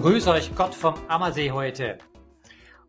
Grüß 0.00 0.28
euch 0.28 0.54
Gott 0.54 0.76
vom 0.76 0.94
Ammersee 1.08 1.50
heute. 1.50 1.98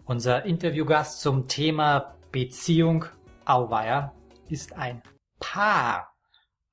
Unser 0.05 0.45
Interviewgast 0.45 1.21
zum 1.21 1.47
Thema 1.47 2.15
Beziehung 2.31 3.05
Auweier 3.45 4.13
ist 4.47 4.73
ein 4.73 5.01
Paar. 5.39 6.13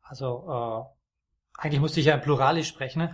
Also 0.03 0.45
äh, 0.47 1.61
eigentlich 1.63 1.81
musste 1.81 2.01
ich 2.01 2.07
ja 2.07 2.15
im 2.15 2.21
Pluralisch 2.21 2.69
sprechen. 2.69 2.99
Ne? 2.99 3.13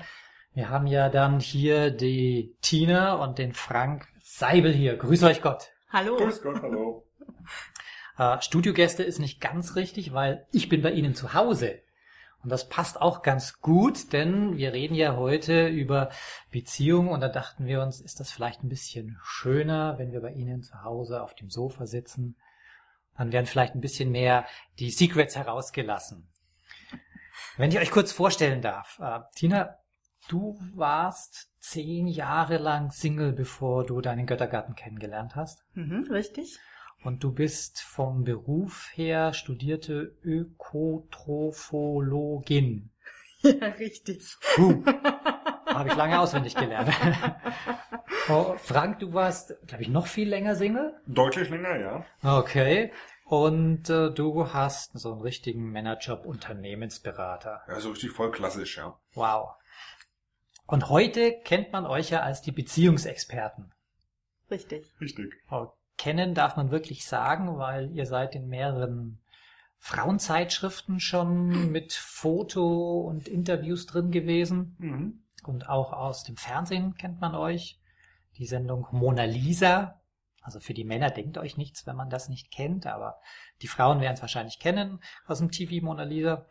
Wir 0.53 0.69
haben 0.69 0.89
ja 0.89 1.09
dann 1.11 1.39
hier 1.39 1.93
die 1.93 2.57
Tina 2.61 3.15
und 3.15 3.39
den 3.39 3.53
Frank 3.53 4.09
Seibel 4.19 4.73
hier. 4.73 4.97
Grüß 4.97 5.23
euch 5.23 5.43
Gott. 5.43 5.71
Hallo. 5.91 6.17
Grüß 6.17 6.43
Gott, 6.43 6.61
hallo. 6.61 7.07
Äh, 8.19 8.41
Studiogäste 8.43 9.05
ist 9.05 9.21
nicht 9.21 9.41
ganz 9.41 9.77
richtig, 9.77 10.13
weil 10.13 10.49
ich 10.51 10.69
bin 10.69 10.83
bei 10.83 10.91
Ihnen 10.91 11.15
zu 11.15 11.35
Hause. 11.35 11.83
Und 12.43 12.51
das 12.51 12.69
passt 12.69 13.01
auch 13.01 13.23
ganz 13.23 13.61
gut, 13.61 14.13
denn 14.13 14.57
wir 14.57 14.73
reden 14.73 14.95
ja 14.95 15.17
heute 15.17 15.69
über 15.69 16.11
Beziehungen 16.51 17.09
und 17.09 17.21
da 17.21 17.29
dachten 17.29 17.67
wir 17.67 17.83
uns, 17.83 18.01
ist 18.01 18.19
das 18.19 18.33
vielleicht 18.33 18.65
ein 18.65 18.69
bisschen 18.69 19.17
schöner, 19.23 19.97
wenn 19.99 20.11
wir 20.11 20.21
bei 20.21 20.33
Ihnen 20.33 20.63
zu 20.63 20.83
Hause 20.83 21.23
auf 21.23 21.35
dem 21.35 21.51
Sofa 21.51 21.87
sitzen. 21.87 22.37
Dann 23.17 23.31
werden 23.31 23.47
vielleicht 23.47 23.75
ein 23.75 23.81
bisschen 23.81 24.11
mehr 24.11 24.47
die 24.81 24.91
Secrets 24.91 25.37
herausgelassen. 25.37 26.29
Wenn 27.57 27.71
ich 27.71 27.79
euch 27.79 27.91
kurz 27.91 28.11
vorstellen 28.11 28.63
darf, 28.63 28.99
äh, 29.01 29.21
Tina, 29.35 29.77
du 30.29 30.59
warst 30.75 31.51
zehn 31.61 32.09
Jahre 32.09 32.57
lang 32.57 32.91
Single, 32.91 33.33
bevor 33.33 33.85
du 33.85 34.01
deinen 34.01 34.27
Göttergarten 34.27 34.75
kennengelernt 34.75 35.37
hast. 35.37 35.65
Mhm, 35.75 36.09
richtig. 36.11 36.59
Und 37.05 37.25
du 37.25 37.33
bist 37.33 37.81
vom 37.81 38.23
Beruf 38.25 38.91
her 38.95 39.33
studierte 39.33 40.15
Ökotrophologin. 40.25 42.91
Ja, 43.45 43.71
richtig. 43.71 44.37
Puh, 44.55 44.85
habe 45.67 45.89
ich 45.89 45.97
lange 45.97 46.21
auswendig 46.21 46.55
gelernt. 46.55 46.95
oh, 48.29 48.55
Frank, 48.57 49.01
du 49.01 49.15
warst, 49.15 49.57
glaube 49.67 49.83
ich, 49.83 49.89
noch 49.89 50.07
viel 50.07 50.29
länger 50.29 50.55
Single. 50.55 50.95
Deutlich 51.07 51.51
länger, 51.51 51.77
ja. 51.77 52.07
Okay. 52.23 52.93
Und 53.25 53.91
äh, 53.91 54.13
du 54.13 54.53
hast 54.53 54.97
so 54.97 55.11
einen 55.11 55.23
richtigen 55.23 55.73
Managerjob, 55.73 56.25
Unternehmensberater. 56.25 57.63
Ja, 57.67 57.81
so 57.81 57.91
richtig 57.91 58.13
voll 58.13 58.31
klassisch, 58.31 58.77
ja. 58.77 58.97
Wow. 59.15 59.57
Und 60.67 60.89
heute 60.89 61.33
kennt 61.45 61.73
man 61.73 61.85
euch 61.85 62.11
ja 62.11 62.21
als 62.21 62.43
die 62.43 62.53
Beziehungsexperten. 62.53 63.73
Richtig. 64.53 64.87
Richtig. 65.01 65.35
Oh, 65.51 65.73
kennen 66.03 66.35
darf 66.35 66.57
man 66.57 66.73
wirklich 66.73 67.07
sagen, 67.07 67.59
weil 67.59 67.93
ihr 67.93 68.07
seid 68.07 68.35
in 68.35 68.49
mehreren 68.49 69.21
Frauenzeitschriften 69.79 70.99
schon 70.99 71.71
mit 71.71 71.93
Foto 71.93 73.03
und 73.03 73.29
Interviews 73.29 73.87
drin 73.87 74.11
gewesen. 74.11 74.75
Mhm. 74.81 75.23
Und 75.45 75.69
auch 75.69 75.93
aus 75.93 76.25
dem 76.25 76.37
Fernsehen 76.37 76.97
kennt 76.97 77.21
man 77.21 77.37
euch. 77.37 77.79
Die 78.37 78.47
Sendung 78.47 78.89
Mona 78.91 79.23
Lisa. 79.25 80.01
Also 80.41 80.59
für 80.59 80.75
die 80.75 80.83
Männer 80.83 81.11
denkt 81.11 81.39
euch 81.39 81.57
nichts, 81.57 81.87
wenn 81.87 81.95
man 81.95 82.11
das 82.11 82.29
nicht 82.29 82.51
kennt, 82.51 82.85
aber 82.89 83.21
die 83.61 83.69
Frauen 83.69 84.01
werden 84.01 84.15
es 84.15 84.23
wahrscheinlich 84.23 84.59
kennen 84.59 84.99
aus 85.29 85.39
dem 85.39 85.53
TV 85.53 85.85
Mona 85.85 86.03
Lisa. 86.03 86.47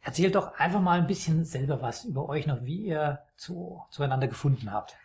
Erzählt 0.00 0.34
doch 0.34 0.54
einfach 0.54 0.80
mal 0.80 0.98
ein 0.98 1.06
bisschen 1.06 1.44
selber 1.44 1.80
was 1.80 2.02
über 2.04 2.28
euch 2.28 2.48
noch, 2.48 2.64
wie 2.64 2.86
ihr 2.86 3.20
zu, 3.36 3.80
zueinander 3.90 4.26
gefunden 4.26 4.72
habt. 4.72 4.96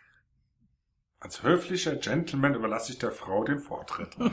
Als 1.20 1.42
höflicher 1.42 1.96
Gentleman 1.96 2.54
überlasse 2.54 2.92
ich 2.92 2.98
der 2.98 3.12
Frau 3.12 3.44
den 3.44 3.60
Vortritt. 3.60 4.16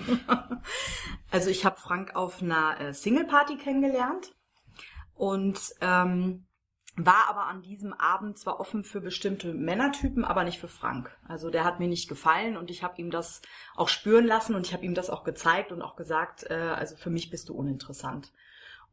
Also 1.29 1.49
ich 1.49 1.65
habe 1.65 1.77
Frank 1.77 2.15
auf 2.15 2.41
einer 2.41 2.79
äh, 2.79 2.93
Single-Party 2.93 3.57
kennengelernt 3.57 4.33
und 5.13 5.59
ähm, 5.81 6.47
war 6.95 7.27
aber 7.29 7.47
an 7.47 7.61
diesem 7.61 7.91
Abend 7.91 8.39
zwar 8.39 8.61
offen 8.61 8.85
für 8.85 9.01
bestimmte 9.01 9.53
Männertypen, 9.53 10.23
aber 10.23 10.45
nicht 10.45 10.57
für 10.57 10.69
Frank. 10.69 11.15
Also 11.27 11.49
der 11.49 11.65
hat 11.65 11.79
mir 11.79 11.89
nicht 11.89 12.07
gefallen 12.07 12.55
und 12.55 12.71
ich 12.71 12.81
habe 12.81 12.99
ihm 12.99 13.11
das 13.11 13.41
auch 13.75 13.89
spüren 13.89 14.25
lassen 14.25 14.55
und 14.55 14.65
ich 14.65 14.73
habe 14.73 14.85
ihm 14.85 14.95
das 14.95 15.09
auch 15.09 15.25
gezeigt 15.25 15.73
und 15.73 15.81
auch 15.81 15.97
gesagt, 15.97 16.49
äh, 16.49 16.53
also 16.53 16.95
für 16.95 17.09
mich 17.09 17.29
bist 17.29 17.49
du 17.49 17.53
uninteressant. 17.53 18.31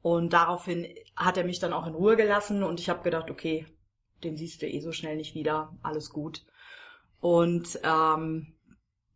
Und 0.03 0.33
daraufhin 0.33 0.87
hat 1.17 1.39
er 1.39 1.45
mich 1.45 1.61
dann 1.61 1.73
auch 1.73 1.87
in 1.87 1.95
Ruhe 1.95 2.17
gelassen 2.17 2.65
und 2.65 2.81
ich 2.81 2.91
habe 2.91 3.03
gedacht, 3.03 3.31
okay, 3.31 3.65
den 4.25 4.37
siehst 4.37 4.61
du 4.61 4.67
eh 4.67 4.81
so 4.81 4.91
schnell 4.91 5.17
nicht 5.17 5.35
wieder, 5.35 5.73
alles 5.83 6.11
gut. 6.11 6.45
Und 7.25 7.81
ähm, 7.85 8.53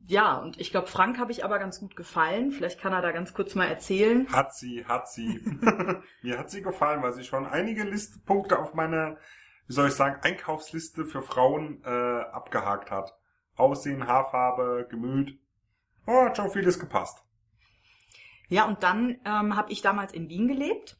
ja, 0.06 0.38
und 0.38 0.58
ich 0.58 0.70
glaube, 0.70 0.86
Frank 0.86 1.18
habe 1.18 1.30
ich 1.30 1.44
aber 1.44 1.58
ganz 1.58 1.78
gut 1.78 1.94
gefallen. 1.94 2.52
Vielleicht 2.52 2.80
kann 2.80 2.94
er 2.94 3.02
da 3.02 3.12
ganz 3.12 3.34
kurz 3.34 3.54
mal 3.54 3.66
erzählen. 3.66 4.26
Hat 4.32 4.54
sie, 4.54 4.86
hat 4.86 5.10
sie. 5.10 5.38
Mir 6.22 6.38
hat 6.38 6.48
sie 6.48 6.62
gefallen, 6.62 7.02
weil 7.02 7.12
sie 7.12 7.24
schon 7.24 7.44
einige 7.44 7.84
Listpunkte 7.84 8.58
auf 8.58 8.72
meiner, 8.72 9.18
wie 9.66 9.74
soll 9.74 9.88
ich 9.88 9.94
sagen, 9.94 10.22
Einkaufsliste 10.22 11.04
für 11.04 11.20
Frauen 11.20 11.82
äh, 11.84 12.20
abgehakt 12.32 12.90
hat. 12.90 13.14
Aussehen, 13.56 14.06
Haarfarbe, 14.06 14.86
Gemüt. 14.88 15.38
Oh, 16.06 16.24
hat 16.24 16.38
schon 16.38 16.50
vieles 16.50 16.80
gepasst. 16.80 17.22
Ja, 18.48 18.64
und 18.64 18.82
dann 18.82 19.18
ähm, 19.26 19.54
habe 19.54 19.70
ich 19.70 19.82
damals 19.82 20.14
in 20.14 20.30
Wien 20.30 20.48
gelebt 20.48 20.96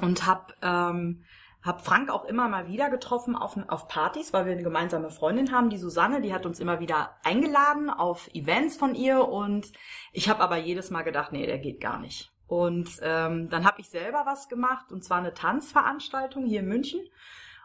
und 0.00 0.26
habe 0.26 0.52
ähm, 0.62 1.22
hab 1.64 1.84
Frank 1.84 2.10
auch 2.10 2.26
immer 2.26 2.48
mal 2.48 2.68
wieder 2.68 2.90
getroffen 2.90 3.34
auf, 3.34 3.56
auf 3.68 3.88
Partys, 3.88 4.34
weil 4.34 4.44
wir 4.44 4.52
eine 4.52 4.62
gemeinsame 4.62 5.10
Freundin 5.10 5.50
haben, 5.50 5.70
die 5.70 5.78
Susanne, 5.78 6.20
die 6.20 6.34
hat 6.34 6.44
uns 6.44 6.60
immer 6.60 6.78
wieder 6.78 7.16
eingeladen 7.24 7.88
auf 7.88 8.28
Events 8.34 8.76
von 8.76 8.94
ihr 8.94 9.26
und 9.26 9.72
ich 10.12 10.28
habe 10.28 10.42
aber 10.42 10.58
jedes 10.58 10.90
Mal 10.90 11.02
gedacht, 11.02 11.32
nee, 11.32 11.46
der 11.46 11.58
geht 11.58 11.80
gar 11.80 11.98
nicht. 11.98 12.30
Und 12.46 12.90
ähm, 13.02 13.48
dann 13.48 13.64
habe 13.64 13.80
ich 13.80 13.88
selber 13.88 14.24
was 14.26 14.50
gemacht 14.50 14.92
und 14.92 15.02
zwar 15.02 15.18
eine 15.18 15.32
Tanzveranstaltung 15.32 16.44
hier 16.44 16.60
in 16.60 16.68
München. 16.68 17.00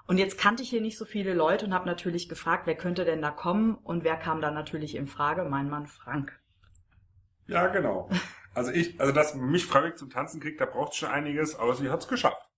Und 0.07 0.17
jetzt 0.17 0.39
kannte 0.39 0.63
ich 0.63 0.69
hier 0.69 0.81
nicht 0.81 0.97
so 0.97 1.05
viele 1.05 1.33
Leute 1.33 1.65
und 1.65 1.73
habe 1.73 1.85
natürlich 1.85 2.29
gefragt, 2.29 2.67
wer 2.67 2.75
könnte 2.75 3.03
denn 3.03 3.21
da 3.21 3.31
kommen 3.31 3.75
und 3.75 4.05
wer 4.05 4.15
kam 4.15 4.39
dann 4.39 4.53
natürlich 4.53 4.95
in 4.95 5.07
Frage? 5.07 5.43
Mein 5.43 5.69
Mann 5.69 5.87
Frank. 5.87 6.39
Ja, 7.47 7.67
genau. 7.67 8.09
Also 8.55 8.71
ich, 8.71 8.99
also 8.99 9.11
dass 9.11 9.35
mich 9.35 9.65
freiwillig 9.65 9.97
zum 9.97 10.09
Tanzen 10.09 10.39
kriegt, 10.39 10.59
da 10.59 10.65
braucht 10.65 10.95
schon 10.95 11.09
einiges, 11.09 11.55
aber 11.55 11.75
sie 11.75 11.89
hat's 11.89 12.07
geschafft. 12.07 12.48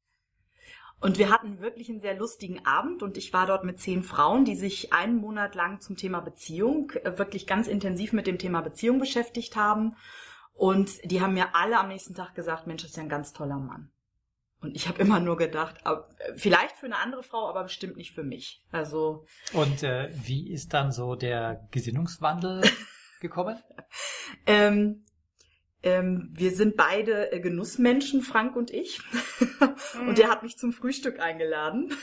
Und 1.02 1.18
wir 1.18 1.32
hatten 1.32 1.60
wirklich 1.60 1.90
einen 1.90 2.00
sehr 2.00 2.16
lustigen 2.16 2.64
Abend 2.64 3.02
und 3.02 3.18
ich 3.18 3.34
war 3.34 3.48
dort 3.48 3.64
mit 3.64 3.80
zehn 3.80 4.04
Frauen, 4.04 4.46
die 4.46 4.56
sich 4.56 4.94
einen 4.94 5.18
Monat 5.18 5.56
lang 5.56 5.82
zum 5.82 5.98
Thema 5.98 6.20
Beziehung 6.20 6.92
äh, 6.92 7.18
wirklich 7.18 7.48
ganz 7.48 7.68
intensiv 7.68 8.14
mit 8.14 8.28
dem 8.28 8.38
Thema 8.38 8.62
Beziehung 8.62 9.00
beschäftigt 9.00 9.56
haben. 9.56 9.96
Und 10.54 10.92
die 11.04 11.20
haben 11.20 11.34
mir 11.34 11.56
alle 11.56 11.80
am 11.80 11.88
nächsten 11.88 12.14
Tag 12.14 12.36
gesagt, 12.36 12.68
Mensch, 12.68 12.84
das 12.84 12.92
ist 12.92 12.98
ja 12.98 13.04
ein 13.04 13.10
ganz 13.10 13.34
toller 13.34 13.58
Mann. 13.58 13.92
Und 14.62 14.76
ich 14.76 14.88
habe 14.88 15.02
immer 15.02 15.20
nur 15.20 15.38
gedacht, 15.38 15.84
vielleicht 16.36 16.76
für 16.76 16.86
eine 16.86 17.00
andere 17.00 17.24
Frau, 17.24 17.50
aber 17.50 17.64
bestimmt 17.64 17.98
nicht 17.98 18.14
für 18.14 18.24
mich. 18.24 18.64
Also 18.72 19.26
Und 19.54 19.82
äh, 19.82 20.12
wie 20.24 20.52
ist 20.52 20.72
dann 20.76 20.92
so 20.92 21.16
der 21.16 21.68
Gesinnungswandel 21.72 22.62
gekommen? 23.22 23.58
ähm, 24.46 25.04
ähm, 25.84 26.30
wir 26.32 26.52
sind 26.52 26.76
beide 26.78 27.32
äh, 27.32 27.40
Genussmenschen, 27.40 28.22
Frank 28.22 28.56
und 28.56 28.72
ich. 28.72 29.02
und 30.08 30.20
er 30.20 30.30
hat 30.30 30.44
mich 30.44 30.58
zum 30.58 30.72
Frühstück 30.72 31.20
eingeladen. 31.20 31.94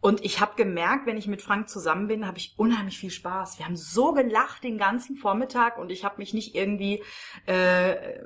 Und 0.00 0.24
ich 0.24 0.40
habe 0.40 0.56
gemerkt, 0.56 1.06
wenn 1.06 1.16
ich 1.16 1.26
mit 1.26 1.42
Frank 1.42 1.68
zusammen 1.68 2.06
bin, 2.06 2.26
habe 2.26 2.38
ich 2.38 2.54
unheimlich 2.56 2.98
viel 2.98 3.10
Spaß. 3.10 3.58
Wir 3.58 3.66
haben 3.66 3.76
so 3.76 4.12
gelacht 4.12 4.62
den 4.62 4.78
ganzen 4.78 5.16
Vormittag 5.16 5.78
und 5.78 5.90
ich 5.90 6.04
habe 6.04 6.18
mich 6.18 6.32
nicht 6.32 6.54
irgendwie 6.54 7.02
äh, 7.46 8.20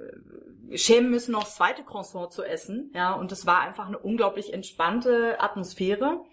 schämen 0.77 1.11
müssen, 1.11 1.33
noch 1.33 1.45
das 1.45 1.55
zweite 1.55 1.85
Croissant 1.85 2.33
zu 2.33 2.43
essen. 2.43 2.91
Ja, 2.95 3.13
und 3.13 3.33
es 3.33 3.47
war 3.47 3.61
einfach 3.61 3.87
eine 3.87 3.99
unglaublich 3.99 4.53
entspannte 4.53 5.41
Atmosphäre. 5.41 6.25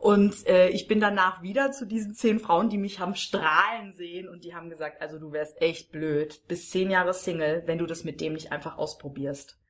Und 0.00 0.46
äh, 0.46 0.70
ich 0.70 0.88
bin 0.88 0.98
danach 0.98 1.42
wieder 1.42 1.72
zu 1.72 1.86
diesen 1.86 2.14
zehn 2.14 2.40
Frauen, 2.40 2.70
die 2.70 2.78
mich 2.78 3.00
haben 3.00 3.14
strahlen 3.14 3.92
sehen 3.92 4.30
und 4.30 4.44
die 4.44 4.54
haben 4.54 4.70
gesagt, 4.70 5.02
also 5.02 5.18
du 5.18 5.30
wärst 5.30 5.60
echt 5.60 5.92
blöd, 5.92 6.40
bis 6.48 6.70
zehn 6.70 6.90
Jahre 6.90 7.12
Single, 7.12 7.64
wenn 7.66 7.76
du 7.76 7.84
das 7.84 8.02
mit 8.02 8.22
dem 8.22 8.32
nicht 8.32 8.50
einfach 8.50 8.78
ausprobierst. 8.78 9.60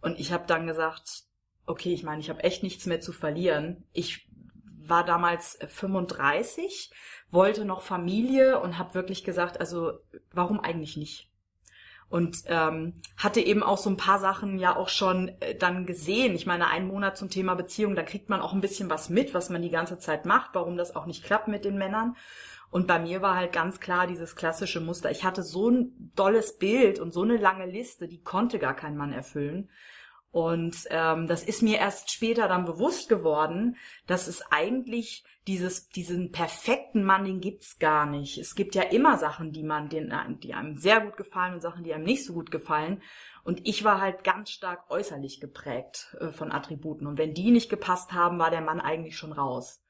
Und 0.00 0.18
ich 0.18 0.32
habe 0.32 0.46
dann 0.46 0.66
gesagt, 0.66 1.24
okay, 1.66 1.92
ich 1.92 2.02
meine, 2.02 2.22
ich 2.22 2.30
habe 2.30 2.42
echt 2.42 2.62
nichts 2.62 2.86
mehr 2.86 3.02
zu 3.02 3.12
verlieren. 3.12 3.84
Ich 3.92 4.26
war 4.86 5.04
damals 5.04 5.58
35, 5.68 6.90
wollte 7.28 7.66
noch 7.66 7.82
Familie 7.82 8.60
und 8.60 8.78
habe 8.78 8.94
wirklich 8.94 9.24
gesagt, 9.24 9.60
also 9.60 9.98
warum 10.32 10.58
eigentlich 10.58 10.96
nicht? 10.96 11.30
Und 12.08 12.44
ähm, 12.46 12.94
hatte 13.16 13.40
eben 13.40 13.62
auch 13.62 13.78
so 13.78 13.90
ein 13.90 13.96
paar 13.96 14.18
Sachen 14.18 14.58
ja 14.58 14.76
auch 14.76 14.88
schon 14.88 15.28
äh, 15.40 15.54
dann 15.54 15.86
gesehen. 15.86 16.34
Ich 16.34 16.46
meine, 16.46 16.68
einen 16.68 16.88
Monat 16.88 17.16
zum 17.16 17.30
Thema 17.30 17.54
Beziehung, 17.54 17.94
da 17.94 18.02
kriegt 18.02 18.28
man 18.28 18.40
auch 18.40 18.52
ein 18.52 18.60
bisschen 18.60 18.90
was 18.90 19.08
mit, 19.08 19.34
was 19.34 19.50
man 19.50 19.62
die 19.62 19.70
ganze 19.70 19.98
Zeit 19.98 20.26
macht, 20.26 20.50
warum 20.54 20.76
das 20.76 20.94
auch 20.94 21.06
nicht 21.06 21.24
klappt 21.24 21.48
mit 21.48 21.64
den 21.64 21.76
Männern. 21.78 22.16
Und 22.70 22.88
bei 22.88 22.98
mir 22.98 23.22
war 23.22 23.36
halt 23.36 23.52
ganz 23.52 23.78
klar 23.78 24.06
dieses 24.06 24.34
klassische 24.34 24.80
Muster. 24.80 25.10
Ich 25.10 25.24
hatte 25.24 25.44
so 25.44 25.70
ein 25.70 26.12
dolles 26.16 26.58
Bild 26.58 26.98
und 26.98 27.12
so 27.12 27.22
eine 27.22 27.36
lange 27.36 27.66
Liste, 27.66 28.08
die 28.08 28.20
konnte 28.20 28.58
gar 28.58 28.74
kein 28.74 28.96
Mann 28.96 29.12
erfüllen. 29.12 29.70
Und 30.34 30.88
ähm, 30.90 31.28
das 31.28 31.44
ist 31.44 31.62
mir 31.62 31.78
erst 31.78 32.10
später 32.10 32.48
dann 32.48 32.64
bewusst 32.64 33.08
geworden, 33.08 33.76
dass 34.08 34.26
es 34.26 34.42
eigentlich 34.50 35.22
dieses, 35.46 35.90
diesen 35.90 36.32
perfekten 36.32 37.04
Mann, 37.04 37.24
den 37.24 37.40
gibt's 37.40 37.78
gar 37.78 38.04
nicht. 38.04 38.36
Es 38.38 38.56
gibt 38.56 38.74
ja 38.74 38.82
immer 38.82 39.16
Sachen, 39.16 39.52
die 39.52 39.62
man, 39.62 39.88
den, 39.88 40.12
die 40.42 40.52
einem 40.54 40.76
sehr 40.76 41.02
gut 41.02 41.16
gefallen 41.16 41.54
und 41.54 41.60
Sachen, 41.60 41.84
die 41.84 41.94
einem 41.94 42.02
nicht 42.02 42.24
so 42.24 42.32
gut 42.32 42.50
gefallen. 42.50 43.00
Und 43.44 43.60
ich 43.64 43.84
war 43.84 44.00
halt 44.00 44.24
ganz 44.24 44.50
stark 44.50 44.90
äußerlich 44.90 45.38
geprägt 45.38 46.16
äh, 46.18 46.32
von 46.32 46.50
Attributen. 46.50 47.06
Und 47.06 47.16
wenn 47.16 47.34
die 47.34 47.52
nicht 47.52 47.70
gepasst 47.70 48.12
haben, 48.12 48.40
war 48.40 48.50
der 48.50 48.60
Mann 48.60 48.80
eigentlich 48.80 49.16
schon 49.16 49.32
raus. 49.32 49.83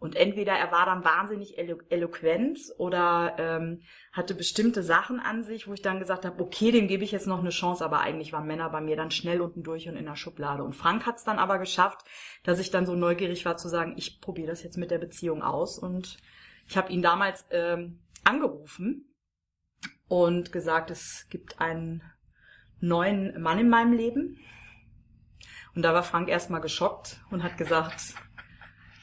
Und 0.00 0.16
entweder 0.16 0.54
er 0.54 0.72
war 0.72 0.86
dann 0.86 1.04
wahnsinnig 1.04 1.58
elo 1.58 1.78
eloquent 1.90 2.58
oder 2.78 3.36
ähm, 3.38 3.82
hatte 4.12 4.34
bestimmte 4.34 4.82
Sachen 4.82 5.20
an 5.20 5.44
sich, 5.44 5.68
wo 5.68 5.74
ich 5.74 5.82
dann 5.82 5.98
gesagt 5.98 6.24
habe, 6.24 6.42
okay, 6.42 6.72
dem 6.72 6.88
gebe 6.88 7.04
ich 7.04 7.12
jetzt 7.12 7.26
noch 7.26 7.40
eine 7.40 7.50
Chance, 7.50 7.84
aber 7.84 8.00
eigentlich 8.00 8.32
waren 8.32 8.46
Männer 8.46 8.70
bei 8.70 8.80
mir 8.80 8.96
dann 8.96 9.10
schnell 9.10 9.42
unten 9.42 9.62
durch 9.62 9.88
und 9.90 9.96
in 9.96 10.06
der 10.06 10.16
Schublade. 10.16 10.64
Und 10.64 10.74
Frank 10.74 11.04
hat 11.04 11.18
es 11.18 11.24
dann 11.24 11.38
aber 11.38 11.58
geschafft, 11.58 12.00
dass 12.44 12.58
ich 12.58 12.70
dann 12.70 12.86
so 12.86 12.94
neugierig 12.94 13.44
war 13.44 13.58
zu 13.58 13.68
sagen, 13.68 13.92
ich 13.98 14.22
probiere 14.22 14.48
das 14.48 14.62
jetzt 14.62 14.78
mit 14.78 14.90
der 14.90 14.98
Beziehung 14.98 15.42
aus. 15.42 15.78
Und 15.78 16.16
ich 16.66 16.78
habe 16.78 16.90
ihn 16.90 17.02
damals 17.02 17.46
ähm, 17.50 18.00
angerufen 18.24 19.14
und 20.08 20.50
gesagt, 20.50 20.90
es 20.90 21.26
gibt 21.28 21.60
einen 21.60 22.02
neuen 22.80 23.38
Mann 23.38 23.58
in 23.58 23.68
meinem 23.68 23.92
Leben. 23.92 24.38
Und 25.74 25.82
da 25.82 25.92
war 25.92 26.02
Frank 26.02 26.30
erstmal 26.30 26.62
geschockt 26.62 27.20
und 27.30 27.42
hat 27.42 27.58
gesagt, 27.58 28.14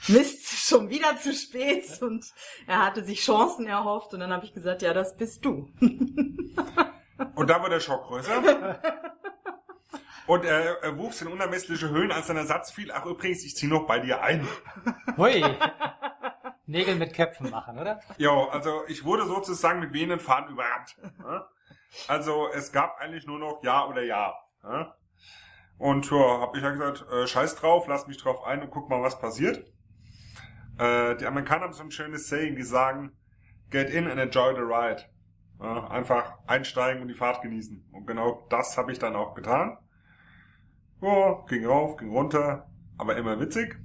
Mist, 0.07 0.47
schon 0.67 0.89
wieder 0.89 1.17
zu 1.17 1.33
spät 1.33 2.01
und 2.01 2.25
er 2.65 2.85
hatte 2.85 3.03
sich 3.03 3.21
Chancen 3.21 3.67
erhofft 3.67 4.13
und 4.13 4.19
dann 4.19 4.31
habe 4.31 4.45
ich 4.45 4.53
gesagt, 4.53 4.81
ja, 4.81 4.93
das 4.93 5.17
bist 5.17 5.43
du. 5.45 5.69
und 7.35 7.49
da 7.49 7.61
war 7.61 7.69
der 7.69 7.79
Schock 7.79 8.05
größer. 8.07 8.79
Und 10.27 10.43
er, 10.43 10.83
er 10.83 10.97
wuchs 10.97 11.21
in 11.21 11.29
unermessliche 11.29 11.89
Höhen, 11.89 12.11
als 12.11 12.27
sein 12.27 12.35
Ersatz 12.35 12.71
fiel. 12.71 12.91
Ach 12.91 13.05
übrigens, 13.05 13.45
ich 13.45 13.55
zieh 13.55 13.67
noch 13.67 13.87
bei 13.87 13.99
dir 13.99 14.21
ein. 14.21 14.45
Hui. 15.15 15.41
Nägel 16.65 16.95
mit 16.95 17.13
Köpfen 17.13 17.49
machen, 17.49 17.79
oder? 17.79 18.01
Ja, 18.17 18.49
also 18.49 18.81
ich 18.89 19.05
wurde 19.05 19.25
sozusagen 19.25 19.79
mit 19.79 19.93
wehenden 19.93 20.19
Faden 20.19 20.51
überrannt. 20.51 20.97
Also 22.09 22.49
es 22.53 22.73
gab 22.73 22.97
eigentlich 22.99 23.25
nur 23.25 23.39
noch 23.39 23.63
Ja 23.63 23.87
oder 23.87 24.03
Ja. 24.03 24.35
Und 25.77 26.09
ja, 26.11 26.41
hab 26.41 26.55
ich 26.55 26.63
ja 26.63 26.71
gesagt, 26.71 27.05
äh, 27.11 27.27
scheiß 27.27 27.55
drauf, 27.55 27.85
lass 27.87 28.07
mich 28.07 28.17
drauf 28.17 28.43
ein 28.43 28.61
und 28.63 28.71
guck 28.71 28.89
mal, 28.89 29.01
was 29.01 29.19
passiert. 29.19 29.65
Äh, 30.77 31.15
die 31.15 31.25
Amerikaner 31.25 31.65
haben 31.65 31.73
so 31.73 31.83
ein 31.83 31.91
schönes 31.91 32.27
Saying, 32.27 32.55
die 32.55 32.63
sagen, 32.63 33.11
get 33.69 33.89
in 33.89 34.07
and 34.07 34.19
enjoy 34.19 34.53
the 34.53 34.61
ride. 34.61 35.03
Ja, 35.59 35.87
einfach 35.87 36.37
einsteigen 36.45 37.01
und 37.01 37.07
die 37.07 37.15
Fahrt 37.15 37.41
genießen. 37.41 37.89
Und 37.91 38.05
genau 38.05 38.45
das 38.49 38.77
habe 38.77 38.91
ich 38.91 38.99
dann 38.99 39.15
auch 39.15 39.33
getan. 39.33 39.77
Ja, 41.01 41.43
ging 41.47 41.65
rauf, 41.65 41.97
ging 41.97 42.11
runter, 42.11 42.69
aber 42.97 43.17
immer 43.17 43.39
witzig. 43.39 43.75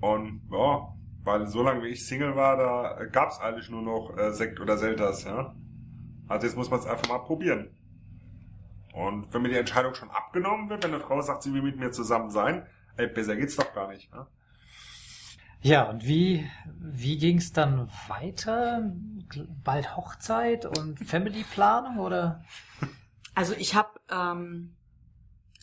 Und 0.00 0.42
ja, 0.50 0.88
weil 1.24 1.46
so 1.46 1.62
lange 1.62 1.82
wie 1.82 1.88
ich 1.88 2.06
Single 2.06 2.36
war, 2.36 2.56
da 2.56 3.04
gab's 3.06 3.38
eigentlich 3.38 3.70
nur 3.70 3.82
noch 3.82 4.16
äh, 4.16 4.32
Sekt 4.32 4.60
oder 4.60 4.78
Selters, 4.78 5.24
ja. 5.24 5.54
Also 6.26 6.46
jetzt 6.46 6.56
muss 6.56 6.70
man 6.70 6.80
es 6.80 6.86
einfach 6.86 7.08
mal 7.08 7.18
probieren. 7.18 7.76
Und 8.94 9.32
wenn 9.32 9.42
mir 9.42 9.48
die 9.48 9.56
Entscheidung 9.56 9.94
schon 9.94 10.10
abgenommen 10.10 10.68
wird, 10.68 10.84
wenn 10.84 10.92
eine 10.92 11.00
Frau 11.00 11.20
sagt, 11.20 11.42
sie 11.42 11.52
will 11.52 11.62
mit 11.62 11.78
mir 11.78 11.92
zusammen 11.92 12.30
sein, 12.30 12.66
ey, 12.96 13.06
besser 13.06 13.36
geht's 13.36 13.56
doch 13.56 13.72
gar 13.74 13.88
nicht. 13.88 14.10
Ja? 14.12 14.26
Ja, 15.62 15.88
und 15.88 16.04
wie, 16.04 16.44
wie 16.80 17.18
ging 17.18 17.38
es 17.38 17.52
dann 17.52 17.88
weiter? 18.08 18.92
Bald 19.62 19.96
Hochzeit 19.96 20.66
und 20.66 20.98
Family-Planung 20.98 21.98
oder? 21.98 22.44
Also 23.36 23.54
ich 23.56 23.76
habe 23.76 24.00
ähm, 24.10 24.74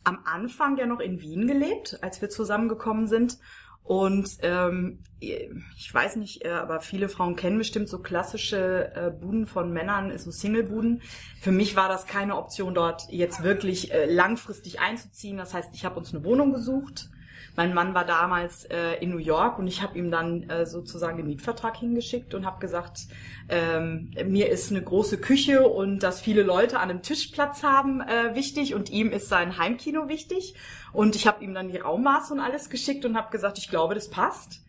am 0.06 0.20
Anfang 0.24 0.78
ja 0.78 0.86
noch 0.86 1.02
in 1.02 1.20
Wien 1.20 1.48
gelebt, 1.48 2.00
als 2.02 2.22
wir 2.22 2.30
zusammengekommen 2.30 3.08
sind. 3.08 3.40
Und 3.84 4.38
ähm, 4.42 5.04
ich 5.20 5.94
weiß 5.94 6.16
nicht, 6.16 6.46
äh, 6.46 6.52
aber 6.52 6.80
viele 6.80 7.10
Frauen 7.10 7.36
kennen 7.36 7.58
bestimmt 7.58 7.90
so 7.90 8.00
klassische 8.00 8.94
äh, 8.96 9.12
Buden 9.12 9.48
von 9.48 9.74
Männern, 9.74 10.18
so 10.18 10.32
Single-Buden. 10.32 11.02
Für 11.42 11.52
mich 11.52 11.76
war 11.76 11.90
das 11.90 12.08
keine 12.08 12.38
Option, 12.38 12.74
dort 12.74 13.10
jetzt 13.10 13.44
wirklich 13.44 13.92
äh, 13.92 14.06
langfristig 14.06 14.80
einzuziehen. 14.80 15.36
Das 15.38 15.54
heißt, 15.54 15.72
ich 15.74 15.84
habe 15.84 15.98
uns 15.98 16.14
eine 16.14 16.24
Wohnung 16.24 16.54
gesucht 16.54 17.10
mein 17.56 17.74
Mann 17.74 17.94
war 17.94 18.06
damals 18.06 18.66
äh, 18.66 18.94
in 19.02 19.10
New 19.12 19.18
York 19.18 19.60
und 19.60 19.68
ich 19.68 19.82
habe 19.82 19.98
ihm 19.98 20.12
dann 20.12 20.50
äh, 20.50 20.66
sozusagen 20.66 21.18
den 21.18 21.28
Mietvertrag 21.28 21.78
hingeschickt 21.78 22.34
und 22.34 22.46
habe 22.46 22.60
gesagt, 22.60 23.08
ähm, 23.50 24.12
mir 24.26 24.50
ist 24.50 24.72
eine 24.72 24.82
große 24.82 25.20
Küche 25.20 25.68
und 25.68 26.00
dass 26.00 26.22
viele 26.22 26.44
Leute 26.44 26.80
an 26.80 26.90
einem 26.90 27.02
Tisch 27.02 27.28
Platz 27.28 27.64
haben 27.64 28.02
äh, 28.02 28.36
wichtig 28.36 28.76
und 28.76 28.90
ihm 28.90 29.12
ist 29.12 29.30
sein 29.30 29.58
Heimkino 29.58 30.08
wichtig. 30.08 30.56
Und 30.94 31.16
ich 31.16 31.28
habe 31.28 31.44
ihm 31.44 31.54
dann 31.54 31.70
die 31.70 31.78
Raummaße 31.78 32.34
und 32.34 32.40
alles 32.40 32.70
geschickt 32.70 33.06
und 33.06 33.18
habe 33.18 33.32
gesagt, 33.32 33.58
ich 33.58 33.70
glaube, 33.70 33.96
das 33.96 34.10
passt. 34.10 34.64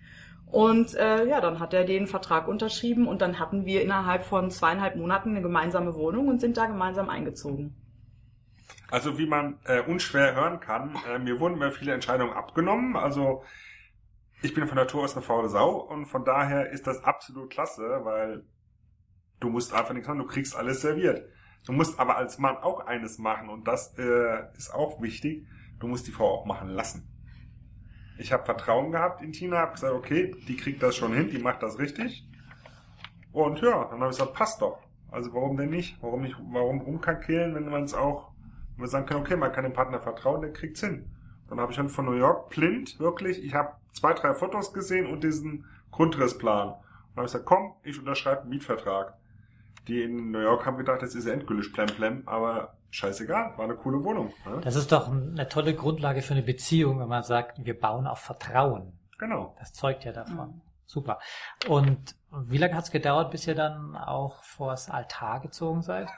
Und 0.50 0.94
äh, 0.94 1.26
ja, 1.26 1.40
dann 1.40 1.61
hat 1.61 1.75
er 1.75 1.84
den 1.84 2.06
Vertrag 2.06 2.49
unterschrieben 2.49 3.06
und 3.06 3.23
dann 3.23 3.38
hatten 3.38 3.66
wir 3.66 3.82
innerhalb 3.82 4.25
von 4.25 4.50
zweieinhalb 4.50 4.96
Monaten 4.96 5.31
eine 5.31 5.43
gemeinsame 5.43 5.94
Wohnung 5.94 6.28
und 6.28 6.40
sind 6.40 6.56
da 6.56 6.66
gemeinsam 6.66 7.08
eingezogen. 7.08 7.75
Also 8.90 9.19
wie 9.19 9.26
man 9.26 9.58
äh, 9.64 9.81
unschwer 9.82 10.34
hören 10.34 10.60
kann, 10.60 10.96
äh, 11.08 11.19
mir 11.19 11.38
wurden 11.38 11.58
mir 11.58 11.70
viele 11.70 11.92
Entscheidungen 11.92 12.32
abgenommen. 12.32 12.96
Also 12.96 13.44
ich 14.42 14.54
bin 14.54 14.66
von 14.66 14.76
Natur 14.76 15.04
aus 15.04 15.14
eine 15.14 15.22
faule 15.22 15.48
Sau 15.48 15.76
und 15.76 16.06
von 16.06 16.25
daher 16.25 16.70
ist 16.70 16.87
das 16.87 17.04
absolut 17.04 17.50
klasse, 17.50 18.00
weil 18.02 18.44
du 19.38 19.48
musst 19.48 19.72
einfach 19.72 19.92
nichts 19.92 20.08
machen, 20.08 20.20
du 20.20 20.26
kriegst 20.26 20.56
alles 20.56 20.81
serviert. 20.81 21.25
Du 21.66 21.72
musst 21.72 22.00
aber 22.00 22.16
als 22.16 22.38
Mann 22.38 22.56
auch 22.56 22.87
eines 22.87 23.19
machen 23.19 23.48
und 23.48 23.69
das 23.69 23.96
äh, 23.98 24.56
ist 24.56 24.72
auch 24.75 25.00
wichtig. 25.02 25.46
Du 25.78 25.87
musst 25.87 26.06
die 26.06 26.12
Frau 26.12 26.28
auch 26.28 26.46
machen 26.46 26.70
lassen. 26.70 27.06
Ich 28.19 28.32
habe 28.32 28.44
Vertrauen 28.44 28.92
gehabt 28.92 29.22
in 29.22 29.32
Tina, 29.32 29.58
habe 29.58 29.72
gesagt, 29.72 29.94
okay, 29.94 30.34
die 30.48 30.56
kriegt 30.56 30.82
das 30.82 30.96
schon 30.96 31.14
hin, 31.14 31.31
die 31.31 31.38
macht 31.38 31.62
das 31.62 31.78
richtig. 31.78 32.26
Und 33.32 33.60
ja, 33.60 33.84
dann 33.84 34.00
habe 34.00 34.10
ich 34.10 34.19
gesagt, 34.19 34.34
passt 34.34 34.60
doch. 34.60 34.78
Also 35.10 35.32
warum 35.32 35.56
denn 35.56 35.70
nicht? 35.70 35.96
Warum 36.02 36.22
nicht? 36.22 36.37
Warum 36.50 36.81
rumkakelen, 36.81 37.54
wenn 37.54 37.69
man 37.69 37.84
es 37.84 37.94
auch 37.94 38.29
und 38.80 38.84
wir 38.84 38.88
sagen 38.88 39.04
können, 39.04 39.20
okay, 39.20 39.36
man 39.36 39.52
kann 39.52 39.64
dem 39.64 39.74
Partner 39.74 40.00
vertrauen, 40.00 40.40
der 40.40 40.54
kriegt's 40.54 40.80
hin. 40.80 41.04
Dann 41.50 41.60
habe 41.60 41.70
ich 41.70 41.76
dann 41.76 41.90
von 41.90 42.06
New 42.06 42.14
York 42.14 42.48
blind, 42.48 42.98
wirklich, 42.98 43.44
ich 43.44 43.52
habe 43.52 43.74
zwei, 43.92 44.14
drei 44.14 44.32
Fotos 44.32 44.72
gesehen 44.72 45.06
und 45.06 45.22
diesen 45.22 45.66
Grundrissplan. 45.90 46.68
Und 46.68 46.76
dann 46.78 47.16
habe 47.16 47.26
ich 47.26 47.32
gesagt, 47.32 47.44
komm, 47.44 47.74
ich 47.82 47.98
unterschreibe 47.98 48.40
einen 48.40 48.49
Mietvertrag. 48.49 49.18
Die 49.87 50.02
in 50.02 50.30
New 50.30 50.38
York 50.38 50.64
haben 50.64 50.78
gedacht, 50.78 51.02
das 51.02 51.14
ist 51.14 51.26
endgültig 51.26 51.75
plemplem, 51.75 52.22
aber 52.25 52.78
scheißegal, 52.88 53.52
war 53.58 53.66
eine 53.66 53.75
coole 53.75 54.02
Wohnung. 54.02 54.32
Ne? 54.46 54.62
Das 54.62 54.76
ist 54.76 54.92
doch 54.92 55.12
eine 55.12 55.46
tolle 55.46 55.75
Grundlage 55.75 56.22
für 56.22 56.32
eine 56.32 56.42
Beziehung, 56.42 57.00
wenn 57.00 57.08
man 57.08 57.22
sagt, 57.22 57.62
wir 57.62 57.78
bauen 57.78 58.06
auf 58.06 58.20
Vertrauen. 58.20 58.99
Genau. 59.18 59.54
Das 59.58 59.75
zeugt 59.75 60.04
ja 60.04 60.12
davon. 60.12 60.49
Mhm. 60.49 60.60
Super. 60.87 61.18
Und 61.68 62.16
wie 62.30 62.56
lange 62.56 62.75
hat 62.75 62.84
es 62.84 62.90
gedauert, 62.90 63.30
bis 63.30 63.46
ihr 63.46 63.54
dann 63.54 63.94
auch 63.94 64.42
vors 64.42 64.88
Altar 64.88 65.40
gezogen 65.40 65.82
seid? 65.82 66.08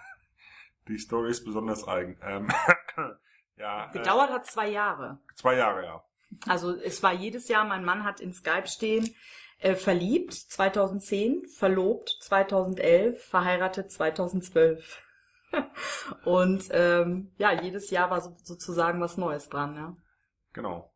Die 0.89 0.99
Story 0.99 1.31
ist 1.31 1.45
besonders 1.45 1.87
eigen. 1.87 2.19
Ähm, 2.23 2.49
ja, 3.57 3.89
äh, 3.89 3.93
Gedauert 3.93 4.31
äh, 4.31 4.33
hat 4.35 4.47
zwei 4.47 4.69
Jahre. 4.69 5.19
Zwei 5.35 5.57
Jahre, 5.57 5.85
ja. 5.85 6.05
Also 6.47 6.75
es 6.75 7.03
war 7.03 7.13
jedes 7.13 7.49
Jahr, 7.49 7.65
mein 7.65 7.85
Mann 7.85 8.05
hat 8.05 8.21
in 8.21 8.33
Skype 8.33 8.67
stehen, 8.67 9.15
äh, 9.59 9.75
verliebt 9.75 10.33
2010, 10.33 11.47
verlobt 11.47 12.17
2011, 12.21 13.23
verheiratet 13.23 13.93
2012. 13.93 15.03
Und 16.25 16.65
ähm, 16.71 17.33
ja, 17.37 17.53
jedes 17.53 17.91
Jahr 17.91 18.11
war 18.11 18.21
so, 18.21 18.35
sozusagen 18.43 19.01
was 19.01 19.17
Neues 19.19 19.49
dran, 19.49 19.77
ja. 19.77 19.97
Genau. 20.53 20.93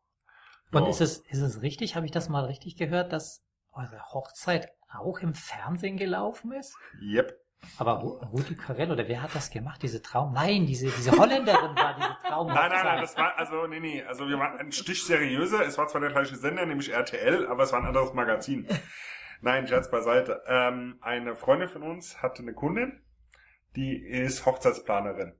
Und 0.71 0.87
ist 0.87 1.01
es 1.01 1.19
ist 1.19 1.41
es 1.41 1.61
richtig, 1.61 1.95
habe 1.95 2.05
ich 2.05 2.11
das 2.11 2.27
mal 2.27 2.45
richtig 2.45 2.75
gehört, 2.75 3.13
dass 3.13 3.43
eure 3.71 4.01
Hochzeit 4.11 4.69
auch 4.89 5.19
im 5.19 5.33
Fernsehen 5.33 5.97
gelaufen 5.97 6.51
ist? 6.51 6.75
Yep. 7.01 7.33
Aber 7.77 7.99
Rudi 8.31 8.55
Carell 8.55 8.91
oder 8.91 9.07
wer 9.07 9.21
hat 9.21 9.35
das 9.35 9.49
gemacht? 9.49 9.81
Diese 9.83 10.01
Traum? 10.01 10.33
Nein, 10.33 10.65
diese, 10.65 10.87
diese 10.87 11.11
Holländerin 11.11 11.75
war 11.75 11.95
diese 11.95 12.17
Traum. 12.27 12.47
Nein, 12.47 12.69
nein, 12.69 12.85
nein, 12.85 13.01
das 13.01 13.17
war, 13.17 13.37
also, 13.37 13.67
nee, 13.67 13.79
nee, 13.79 14.03
also 14.03 14.27
wir 14.27 14.39
waren 14.39 14.57
ein 14.59 14.71
Stich 14.71 15.03
seriöser. 15.05 15.65
Es 15.65 15.77
war 15.77 15.87
zwar 15.87 16.01
der 16.01 16.11
gleiche 16.11 16.35
Sender, 16.35 16.65
nämlich 16.65 16.91
RTL, 16.91 17.47
aber 17.47 17.63
es 17.63 17.71
war 17.71 17.79
ein 17.79 17.85
anderes 17.85 18.13
Magazin. 18.13 18.67
Nein, 19.41 19.67
Scherz 19.67 19.91
beiseite. 19.91 20.41
Ähm, 20.47 20.97
eine 21.01 21.35
Freundin 21.35 21.69
von 21.69 21.83
uns 21.83 22.21
hatte 22.21 22.41
eine 22.41 22.53
Kundin, 22.53 23.01
die 23.75 23.95
ist 23.95 24.45
Hochzeitsplanerin. 24.45 25.33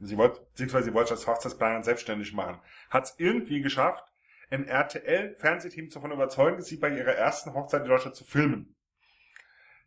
Sie 0.00 0.16
wollte, 0.16 0.40
beziehungsweise 0.40 0.86
sie 0.86 0.94
wollte 0.94 1.12
als 1.12 1.26
Hochzeitsplanerin 1.26 1.82
selbstständig 1.82 2.32
machen. 2.32 2.60
Hat 2.90 3.04
es 3.04 3.14
irgendwie 3.18 3.60
geschafft, 3.60 4.04
ein 4.50 4.66
RTL-Fernsehteam 4.66 5.90
davon 5.90 6.12
überzeugen, 6.12 6.62
sie 6.62 6.76
bei 6.76 6.88
ihrer 6.88 7.14
ersten 7.14 7.54
Hochzeit 7.54 7.82
in 7.82 7.88
Deutschland 7.88 8.16
zu 8.16 8.24
filmen. 8.24 8.74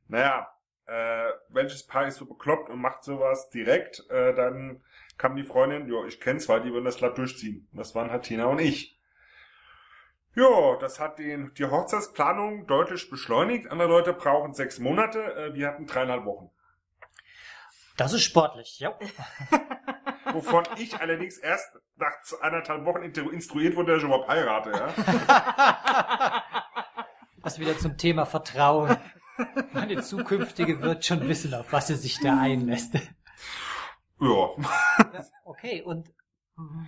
Naja, 0.07 0.53
äh, 0.91 1.31
welches 1.47 1.83
Paar 1.83 2.07
ist 2.07 2.17
so 2.17 2.25
bekloppt 2.25 2.69
und 2.69 2.81
macht 2.81 3.03
sowas 3.03 3.49
direkt, 3.49 4.03
äh, 4.09 4.35
dann 4.35 4.83
kam 5.17 5.37
die 5.37 5.43
Freundin, 5.43 5.87
ja, 5.87 6.03
ich 6.05 6.19
kenne 6.19 6.39
zwei, 6.39 6.59
die 6.59 6.73
würden 6.73 6.83
das 6.83 6.97
glatt 6.97 7.17
durchziehen. 7.17 7.67
Das 7.71 7.95
waren 7.95 8.11
halt 8.11 8.23
Tina 8.23 8.45
und 8.45 8.59
ich. 8.59 8.99
Ja, 10.35 10.75
das 10.79 10.99
hat 10.99 11.19
den, 11.19 11.53
die 11.53 11.65
Hochzeitsplanung 11.65 12.67
deutlich 12.67 13.09
beschleunigt. 13.09 13.71
Andere 13.71 13.87
Leute 13.87 14.13
brauchen 14.13 14.53
sechs 14.53 14.79
Monate, 14.79 15.19
äh, 15.35 15.53
wir 15.53 15.69
hatten 15.69 15.85
dreieinhalb 15.87 16.25
Wochen. 16.25 16.49
Das 17.95 18.11
ist 18.11 18.23
sportlich, 18.23 18.79
ja. 18.79 18.97
Wovon 20.33 20.65
ich 20.77 20.99
allerdings 20.99 21.37
erst 21.37 21.79
nach 21.95 22.11
anderthalb 22.41 22.83
Wochen 22.85 23.03
instruiert 23.03 23.77
wurde, 23.77 23.93
dass 23.93 23.99
ich 23.99 24.07
überhaupt 24.07 24.27
heirate, 24.27 24.71
ja. 24.71 24.89
Was 27.37 27.59
wieder 27.59 27.77
zum 27.77 27.97
Thema 27.97 28.25
Vertrauen. 28.25 28.97
Meine 29.73 30.01
zukünftige 30.01 30.81
wird 30.81 31.05
schon 31.05 31.27
wissen, 31.27 31.53
auf 31.53 31.71
was 31.71 31.87
sie 31.87 31.95
sich 31.95 32.19
da 32.19 32.39
einlässt. 32.39 32.95
Ja. 34.19 34.49
Okay, 35.45 35.81
und 35.81 36.11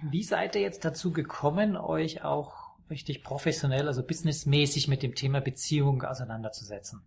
wie 0.09 0.23
seid 0.23 0.55
ihr 0.55 0.61
jetzt 0.61 0.85
dazu 0.85 1.11
gekommen, 1.11 1.77
euch 1.77 2.23
auch 2.23 2.77
richtig 2.89 3.23
professionell, 3.23 3.87
also 3.87 4.05
businessmäßig 4.05 4.87
mit 4.87 5.03
dem 5.03 5.15
Thema 5.15 5.41
Beziehung 5.41 6.03
auseinanderzusetzen? 6.03 7.01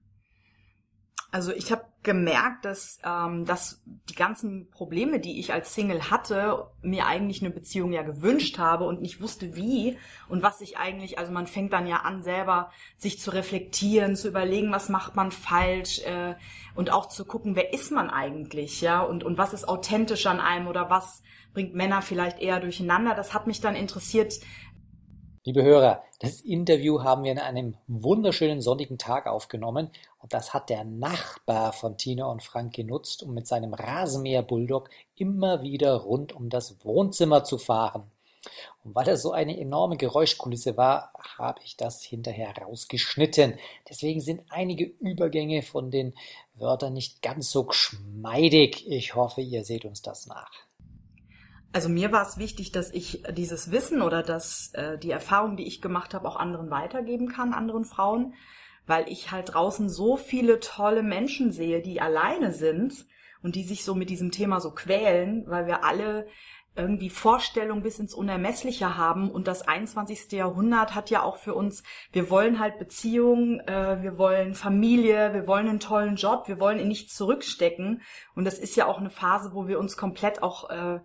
Also 1.30 1.52
ich 1.52 1.73
habe 1.73 1.85
gemerkt, 2.02 2.64
dass, 2.64 3.00
ähm, 3.04 3.45
dass 3.45 3.83
die 4.09 4.14
ganzen 4.14 4.71
Probleme, 4.71 5.18
die 5.18 5.40
ich 5.40 5.52
als 5.52 5.75
Single 5.75 6.09
hatte, 6.11 6.68
mir 6.80 7.06
eigentlich 7.06 7.42
eine 7.42 7.50
Beziehung 7.50 7.92
ja 7.92 8.02
gewünscht 8.02 8.59
habe 8.59 8.85
und 8.85 9.02
nicht 9.02 9.21
wusste 9.21 9.56
wie 9.56 9.99
und 10.28 10.42
was 10.42 10.61
ich 10.61 10.78
eigentlich, 10.78 11.18
also 11.18 11.33
man 11.33 11.49
fängt 11.49 11.73
dann 11.73 11.87
ja 11.87 11.99
an 11.99 12.23
selber 12.23 12.71
sich 12.97 13.18
zu 13.18 13.33
reflektieren, 13.33 14.14
zu 14.14 14.28
überlegen, 14.28 14.71
was 14.71 14.88
macht 14.88 15.16
man 15.16 15.33
falsch 15.33 15.99
äh, 16.06 16.37
und 16.76 16.92
auch 16.92 17.09
zu 17.09 17.25
gucken, 17.25 17.56
wer 17.56 17.73
ist 17.73 17.90
man 17.90 18.09
eigentlich, 18.09 18.80
ja 18.80 19.00
und 19.00 19.25
und 19.25 19.37
was 19.37 19.52
ist 19.52 19.68
authentisch 19.68 20.26
an 20.26 20.40
einem 20.40 20.68
oder 20.68 20.90
was 20.90 21.23
bringt 21.56 21.75
Männer 21.75 22.02
vielleicht 22.02 22.38
eher 22.38 22.61
durcheinander. 22.61 23.14
Das 23.14 23.33
hat 23.33 23.47
mich 23.47 23.62
dann 23.62 23.75
interessiert, 23.75 24.35
Liebe 25.47 25.62
Hörer, 25.62 26.03
das 26.19 26.41
Interview 26.41 27.05
haben 27.05 27.23
wir 27.23 27.31
an 27.31 27.38
einem 27.38 27.76
wunderschönen 27.87 28.61
sonnigen 28.61 28.99
Tag 28.99 29.29
aufgenommen 29.29 29.93
und 30.19 30.35
das 30.35 30.53
hat 30.53 30.71
der 30.71 30.83
Nachbar 30.83 31.73
von 31.73 31.97
Tina 31.97 32.26
und 32.26 32.43
Frank 32.43 32.75
genutzt, 32.75 33.23
um 33.23 33.33
mit 33.33 33.47
seinem 33.47 33.73
Rasenmäher-Bulldog 33.73 34.91
immer 35.15 35.62
wieder 35.62 35.95
rund 35.99 36.33
um 36.33 36.49
das 36.49 36.85
Wohnzimmer 36.85 37.45
zu 37.45 37.59
fahren. 37.59 38.11
Und 38.83 38.97
weil 38.97 39.05
das 39.05 39.23
so 39.23 39.31
eine 39.31 39.57
enorme 39.57 39.97
Geräuschkulisse 39.97 40.76
war, 40.76 41.12
habe 41.38 41.61
ich 41.65 41.76
das 41.76 42.03
hinterher 42.03 42.53
rausgeschnitten. 42.61 43.57
Deswegen 43.88 44.21
sind 44.21 44.43
einige 44.49 44.87
Übergänge 44.99 45.62
von 45.62 45.93
den 45.93 46.15
Wörtern 46.55 46.95
nicht 46.95 47.23
ganz 47.23 47.53
so 47.53 47.62
geschmeidig. 47.62 48.91
Ich 48.91 49.15
hoffe, 49.15 49.43
ihr 49.43 49.65
seht 49.65 49.85
uns 49.85 50.03
das 50.03 50.26
nach. 50.26 50.66
Also 51.73 51.89
mir 51.89 52.11
war 52.13 52.27
es 52.27 52.39
wichtig, 52.39 52.73
dass 52.73 52.91
ich 52.91 53.23
dieses 53.33 53.71
Wissen 53.71 54.01
oder 54.01 54.23
dass 54.23 54.73
äh, 54.75 54.99
die 54.99 55.11
Erfahrung, 55.11 55.57
die 55.57 55.67
ich 55.67 55.83
gemacht 55.83 56.15
habe, 56.15 56.27
auch 56.27 56.37
anderen 56.37 56.71
weitergeben 56.71 57.29
kann, 57.29 57.53
anderen 57.53 57.85
Frauen, 57.85 58.35
weil 58.87 59.09
ich 59.09 59.31
halt 59.31 59.53
draußen 59.55 59.89
so 59.89 60.17
viele 60.17 60.61
tolle 60.61 61.03
Menschen 61.03 61.53
sehe, 61.53 61.83
die 61.83 62.01
alleine 62.01 62.53
sind 62.53 63.07
und 63.43 63.57
die 63.57 63.65
sich 63.65 63.85
so 63.85 63.95
mit 63.95 64.11
diesem 64.11 64.31
Thema 64.31 64.61
so 64.61 64.71
quälen, 64.71 65.45
weil 65.47 65.67
wir 65.67 65.85
alle 65.85 66.27
irgendwie 66.77 67.11
Vorstellungen 67.11 67.83
bis 67.83 67.99
ins 67.99 68.15
Unermessliche 68.15 68.97
haben 68.97 69.31
und 69.31 69.49
das 69.49 69.67
21. 69.67 70.33
Jahrhundert 70.33 70.95
hat 70.95 71.11
ja 71.11 71.23
auch 71.23 71.37
für 71.37 71.55
uns, 71.55 71.83
wir 72.13 72.29
wollen 72.29 72.61
halt 72.61 72.79
Beziehungen, 72.79 73.61
äh, 73.61 74.03
wir 74.03 74.19
wollen 74.19 74.55
Familie, 74.55 75.33
wir 75.33 75.47
wollen 75.47 75.69
einen 75.69 75.81
tollen 75.81 76.17
Job, 76.17 76.49
wir 76.49 76.61
wollen 76.61 76.79
in 76.79 76.89
nichts 76.89 77.15
zurückstecken 77.15 78.03
und 78.35 78.45
das 78.45 78.59
ist 78.59 78.77
ja 78.77 78.87
auch 78.87 78.99
eine 78.99 79.11
Phase, 79.11 79.55
wo 79.55 79.67
wir 79.69 79.79
uns 79.79 79.97
komplett 79.97 80.43
auch 80.43 80.69
äh, 80.71 81.01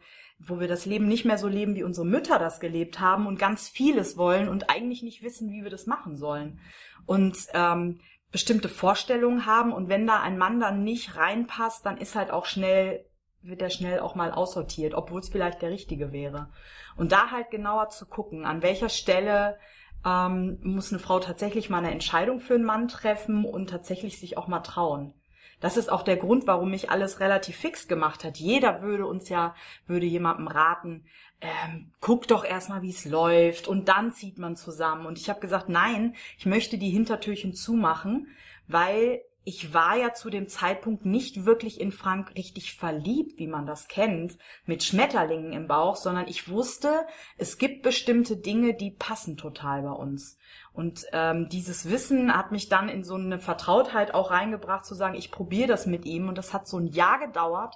wo 0.48 0.60
wir 0.60 0.68
das 0.68 0.86
Leben 0.86 1.08
nicht 1.08 1.26
mehr 1.26 1.38
so 1.38 1.48
leben, 1.48 1.76
wie 1.76 1.84
unsere 1.84 2.06
Mütter 2.06 2.40
das 2.40 2.60
gelebt 2.60 3.00
haben 3.00 3.28
und 3.28 3.40
ganz 3.40 3.70
vieles 3.70 4.18
wollen 4.18 4.50
und 4.50 4.70
eigentlich 4.70 5.04
nicht 5.04 5.24
wissen, 5.24 5.52
wie 5.52 5.64
wir 5.64 5.70
das 5.70 5.86
machen 5.86 6.16
sollen. 6.16 6.60
Und 7.06 7.38
ähm, 7.54 8.00
bestimmte 8.32 8.70
Vorstellungen 8.70 9.46
haben 9.46 9.74
und 9.74 9.90
wenn 9.90 10.08
da 10.08 10.22
ein 10.22 10.38
Mann 10.38 10.60
dann 10.60 10.84
nicht 10.84 11.18
reinpasst, 11.18 11.86
dann 11.86 11.98
ist 11.98 12.16
halt 12.16 12.32
auch 12.32 12.46
schnell, 12.46 13.06
wird 13.42 13.62
er 13.62 13.70
schnell 13.70 14.00
auch 14.00 14.16
mal 14.16 14.32
aussortiert, 14.32 14.94
obwohl 14.94 15.20
es 15.20 15.30
vielleicht 15.30 15.62
der 15.62 15.72
richtige 15.72 16.12
wäre. 16.12 16.50
Und 16.96 17.12
da 17.12 17.32
halt 17.32 17.52
genauer 17.52 17.90
zu 17.90 18.06
gucken, 18.06 18.46
an 18.46 18.62
welcher 18.62 18.90
Stelle 18.90 19.58
ähm, 20.06 20.60
muss 20.64 20.92
eine 20.92 21.00
Frau 21.00 21.20
tatsächlich 21.20 21.70
mal 21.70 21.80
eine 21.80 21.92
Entscheidung 21.92 22.40
für 22.40 22.56
einen 22.56 22.64
Mann 22.64 22.88
treffen 22.88 23.46
und 23.46 23.70
tatsächlich 23.70 24.20
sich 24.20 24.38
auch 24.38 24.48
mal 24.48 24.62
trauen. 24.62 25.14
Das 25.62 25.78
ist 25.78 25.90
auch 25.90 26.02
der 26.02 26.18
Grund, 26.18 26.48
warum 26.48 26.72
mich 26.72 26.90
alles 26.90 27.22
relativ 27.22 27.56
fix 27.56 27.88
gemacht 27.88 28.26
hat. 28.26 28.38
Jeder 28.38 28.82
würde 28.82 29.06
uns 29.06 29.30
ja, 29.30 29.56
würde 29.88 30.06
jemandem 30.06 30.48
raten, 30.48 31.06
ähm, 31.40 31.92
guck 32.02 32.28
doch 32.28 32.44
erstmal, 32.44 32.82
wie 32.82 32.90
es 32.90 33.06
läuft 33.06 33.68
und 33.68 33.88
dann 33.88 34.12
zieht 34.12 34.38
man 34.38 34.56
zusammen. 34.56 35.06
Und 35.06 35.18
ich 35.18 35.30
habe 35.30 35.40
gesagt, 35.40 35.70
nein, 35.70 36.16
ich 36.38 36.46
möchte 36.46 36.78
die 36.78 36.90
Hintertürchen 36.90 37.54
zumachen, 37.54 38.28
weil 38.68 39.22
ich 39.44 39.74
war 39.74 39.98
ja 39.98 40.14
zu 40.14 40.30
dem 40.30 40.48
Zeitpunkt 40.48 41.06
nicht 41.06 41.46
wirklich 41.46 41.82
in 41.82 41.92
Frank 41.92 42.36
richtig 42.36 42.76
verliebt, 42.76 43.40
wie 43.40 43.48
man 43.48 43.66
das 43.66 43.88
kennt, 43.88 44.38
mit 44.66 44.84
Schmetterlingen 44.84 45.52
im 45.52 45.68
Bauch, 45.68 45.96
sondern 45.96 46.28
ich 46.28 46.48
wusste, 46.48 47.08
es 47.38 47.58
gibt 47.58 47.82
bestimmte 47.82 48.38
Dinge, 48.38 48.76
die 48.76 48.92
passen 48.92 49.38
total 49.38 49.82
bei 49.82 49.92
uns. 49.92 50.38
Und 50.74 51.06
ähm, 51.12 51.50
dieses 51.50 51.90
Wissen 51.90 52.36
hat 52.36 52.52
mich 52.52 52.70
dann 52.70 52.88
in 52.88 53.04
so 53.04 53.16
eine 53.16 53.40
Vertrautheit 53.40 54.14
auch 54.14 54.30
reingebracht, 54.30 54.86
zu 54.86 54.94
sagen, 54.94 55.16
ich 55.16 55.32
probiere 55.32 55.68
das 55.68 55.88
mit 55.88 56.06
ihm. 56.06 56.30
Und 56.30 56.38
das 56.38 56.54
hat 56.54 56.68
so 56.68 56.78
ein 56.78 56.88
Jahr 56.88 57.20
gedauert, 57.20 57.76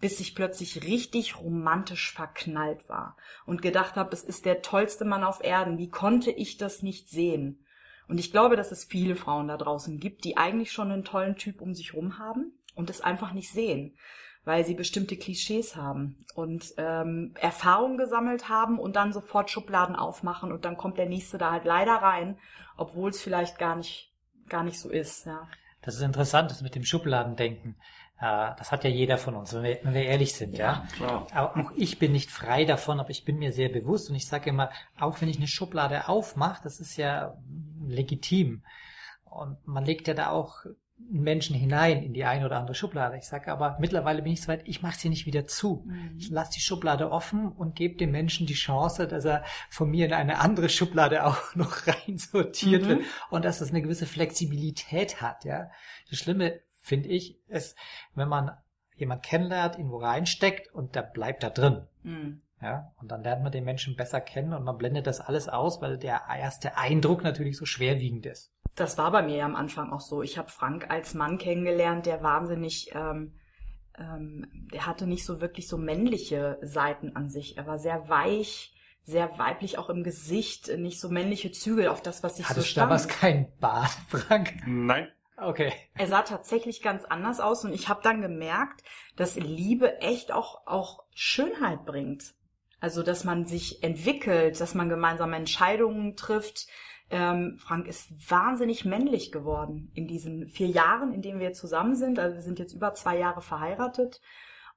bis 0.00 0.20
ich 0.20 0.34
plötzlich 0.34 0.84
richtig 0.84 1.40
romantisch 1.40 2.12
verknallt 2.12 2.88
war 2.88 3.16
und 3.46 3.62
gedacht 3.62 3.96
habe, 3.96 4.12
es 4.12 4.22
ist 4.22 4.44
der 4.44 4.60
tollste 4.60 5.06
Mann 5.06 5.24
auf 5.24 5.42
Erden. 5.42 5.78
Wie 5.78 5.88
konnte 5.88 6.30
ich 6.30 6.58
das 6.58 6.82
nicht 6.82 7.08
sehen? 7.08 7.64
Und 8.08 8.18
ich 8.18 8.30
glaube, 8.30 8.56
dass 8.56 8.72
es 8.72 8.84
viele 8.84 9.16
Frauen 9.16 9.48
da 9.48 9.56
draußen 9.56 9.98
gibt, 9.98 10.24
die 10.24 10.36
eigentlich 10.36 10.72
schon 10.72 10.90
einen 10.92 11.04
tollen 11.04 11.36
Typ 11.36 11.60
um 11.60 11.74
sich 11.74 11.94
rum 11.94 12.18
haben 12.18 12.52
und 12.74 12.90
es 12.90 13.00
einfach 13.00 13.32
nicht 13.32 13.50
sehen, 13.50 13.96
weil 14.44 14.64
sie 14.64 14.74
bestimmte 14.74 15.16
Klischees 15.16 15.76
haben 15.76 16.24
und 16.34 16.74
ähm, 16.76 17.34
Erfahrungen 17.40 17.98
gesammelt 17.98 18.48
haben 18.48 18.78
und 18.78 18.94
dann 18.94 19.12
sofort 19.12 19.50
Schubladen 19.50 19.96
aufmachen 19.96 20.52
und 20.52 20.64
dann 20.64 20.76
kommt 20.76 20.98
der 20.98 21.06
nächste 21.08 21.38
da 21.38 21.50
halt 21.50 21.64
leider 21.64 21.94
rein, 21.94 22.38
obwohl 22.76 23.10
es 23.10 23.20
vielleicht 23.20 23.58
gar 23.58 23.76
nicht 23.76 24.12
gar 24.48 24.62
nicht 24.62 24.78
so 24.78 24.90
ist. 24.90 25.26
Ja. 25.26 25.48
Das 25.82 25.94
ist 25.94 26.02
interessant, 26.02 26.50
das 26.50 26.62
mit 26.62 26.74
dem 26.74 26.84
Schubladendenken. 26.84 27.76
Äh, 28.20 28.50
das 28.56 28.72
hat 28.72 28.84
ja 28.84 28.90
jeder 28.90 29.18
von 29.18 29.34
uns, 29.34 29.52
wenn 29.54 29.62
wir, 29.62 29.78
wenn 29.82 29.94
wir 29.94 30.04
ehrlich 30.04 30.34
sind, 30.34 30.56
ja. 30.56 30.86
ja. 31.00 31.26
Klar. 31.26 31.54
Auch 31.56 31.70
ich 31.76 31.98
bin 31.98 32.12
nicht 32.12 32.30
frei 32.30 32.64
davon, 32.64 32.98
aber 33.00 33.10
ich 33.10 33.24
bin 33.24 33.38
mir 33.38 33.52
sehr 33.52 33.68
bewusst 33.68 34.08
und 34.08 34.16
ich 34.16 34.26
sage 34.26 34.50
immer, 34.50 34.70
auch 34.98 35.20
wenn 35.20 35.28
ich 35.28 35.36
eine 35.36 35.48
Schublade 35.48 36.08
aufmache, 36.08 36.62
das 36.62 36.80
ist 36.80 36.96
ja 36.96 37.36
legitim. 37.90 38.62
Und 39.24 39.66
man 39.66 39.84
legt 39.84 40.08
ja 40.08 40.14
da 40.14 40.30
auch 40.30 40.64
Menschen 40.98 41.54
hinein 41.54 42.02
in 42.02 42.14
die 42.14 42.24
eine 42.24 42.46
oder 42.46 42.58
andere 42.58 42.74
Schublade. 42.74 43.18
Ich 43.18 43.26
sage 43.26 43.52
aber, 43.52 43.76
mittlerweile 43.78 44.22
bin 44.22 44.32
ich 44.32 44.40
so 44.40 44.48
weit, 44.48 44.66
ich 44.66 44.82
mache 44.82 44.98
sie 44.98 45.10
nicht 45.10 45.26
wieder 45.26 45.46
zu. 45.46 45.84
Mhm. 45.86 46.14
Ich 46.16 46.30
lasse 46.30 46.52
die 46.54 46.60
Schublade 46.60 47.10
offen 47.10 47.52
und 47.52 47.76
gebe 47.76 47.96
dem 47.96 48.12
Menschen 48.12 48.46
die 48.46 48.54
Chance, 48.54 49.06
dass 49.06 49.24
er 49.24 49.44
von 49.68 49.90
mir 49.90 50.06
in 50.06 50.12
eine 50.14 50.38
andere 50.38 50.68
Schublade 50.68 51.24
auch 51.26 51.54
noch 51.54 51.86
reinsortiert 51.86 52.84
mhm. 52.84 52.88
wird 52.88 53.00
und 53.30 53.44
dass 53.44 53.58
das 53.58 53.70
eine 53.70 53.82
gewisse 53.82 54.06
Flexibilität 54.06 55.20
hat. 55.20 55.44
Ja, 55.44 55.70
Das 56.10 56.18
Schlimme 56.18 56.60
finde 56.80 57.08
ich, 57.08 57.38
ist, 57.48 57.76
wenn 58.14 58.28
man 58.28 58.52
jemand 58.96 59.22
kennenlernt, 59.22 59.76
ihn 59.76 59.90
wo 59.90 59.98
reinsteckt 59.98 60.72
und 60.72 60.94
der 60.94 61.02
bleibt 61.02 61.42
da 61.42 61.50
drin. 61.50 61.86
Mhm. 62.02 62.40
Ja, 62.66 62.92
und 63.00 63.12
dann 63.12 63.22
lernt 63.22 63.44
man 63.44 63.52
den 63.52 63.62
Menschen 63.62 63.94
besser 63.94 64.20
kennen 64.20 64.52
und 64.52 64.64
man 64.64 64.76
blendet 64.76 65.06
das 65.06 65.20
alles 65.20 65.48
aus, 65.48 65.80
weil 65.80 65.98
der 65.98 66.22
erste 66.36 66.76
Eindruck 66.76 67.22
natürlich 67.22 67.56
so 67.56 67.64
schwerwiegend 67.64 68.26
ist. 68.26 68.52
Das 68.74 68.98
war 68.98 69.12
bei 69.12 69.22
mir 69.22 69.36
ja 69.36 69.44
am 69.44 69.54
Anfang 69.54 69.92
auch 69.92 70.00
so. 70.00 70.20
Ich 70.20 70.36
habe 70.36 70.50
Frank 70.50 70.90
als 70.90 71.14
Mann 71.14 71.38
kennengelernt, 71.38 72.06
der 72.06 72.24
wahnsinnig, 72.24 72.90
ähm, 72.92 73.38
ähm, 73.96 74.68
der 74.72 74.84
hatte 74.84 75.06
nicht 75.06 75.24
so 75.24 75.40
wirklich 75.40 75.68
so 75.68 75.78
männliche 75.78 76.58
Seiten 76.60 77.14
an 77.14 77.30
sich. 77.30 77.56
Er 77.56 77.68
war 77.68 77.78
sehr 77.78 78.08
weich, 78.08 78.74
sehr 79.04 79.38
weiblich 79.38 79.78
auch 79.78 79.88
im 79.88 80.02
Gesicht, 80.02 80.76
nicht 80.76 81.00
so 81.00 81.08
männliche 81.08 81.52
Zügel 81.52 81.86
auf 81.86 82.02
das, 82.02 82.24
was 82.24 82.40
ich 82.40 82.48
Hattest 82.48 82.66
so 82.66 82.72
stand. 82.72 82.86
damals 82.86 83.06
kein 83.06 83.56
Bart, 83.60 83.96
Frank? 84.08 84.54
Nein. 84.66 85.06
Okay. 85.36 85.72
Er 85.94 86.08
sah 86.08 86.22
tatsächlich 86.22 86.82
ganz 86.82 87.04
anders 87.04 87.38
aus 87.38 87.64
und 87.64 87.72
ich 87.72 87.88
habe 87.88 88.00
dann 88.02 88.22
gemerkt, 88.22 88.82
dass 89.14 89.36
Liebe 89.36 90.00
echt 90.00 90.32
auch 90.32 90.66
auch 90.66 91.04
Schönheit 91.14 91.84
bringt. 91.84 92.34
Also 92.86 93.02
dass 93.02 93.24
man 93.24 93.46
sich 93.46 93.82
entwickelt, 93.82 94.60
dass 94.60 94.76
man 94.76 94.88
gemeinsame 94.88 95.34
Entscheidungen 95.34 96.14
trifft. 96.14 96.68
Ähm, 97.10 97.58
Frank 97.58 97.88
ist 97.88 98.30
wahnsinnig 98.30 98.84
männlich 98.84 99.32
geworden 99.32 99.90
in 99.94 100.06
diesen 100.06 100.48
vier 100.50 100.68
Jahren, 100.68 101.12
in 101.12 101.20
denen 101.20 101.40
wir 101.40 101.52
zusammen 101.52 101.96
sind. 101.96 102.20
Also 102.20 102.36
wir 102.36 102.42
sind 102.42 102.60
jetzt 102.60 102.74
über 102.74 102.94
zwei 102.94 103.18
Jahre 103.18 103.42
verheiratet 103.42 104.20